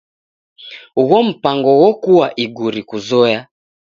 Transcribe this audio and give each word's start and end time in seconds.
Ugho 1.01 1.17
mpango 1.29 1.69
ghokua 1.79 2.27
iguri 2.43 2.81
kuzoya. 2.89 3.39